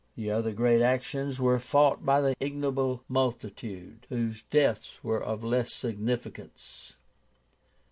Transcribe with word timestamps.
The 0.15 0.31
other 0.31 0.51
great 0.51 0.81
actions 0.81 1.39
were 1.39 1.59
fought 1.59 2.03
by 2.03 2.21
the 2.21 2.35
ignoble 2.39 3.03
multitude 3.07 4.07
whose 4.09 4.41
deaths 4.49 5.03
were 5.03 5.21
of 5.23 5.43
less 5.43 5.71
significance. 5.71 6.93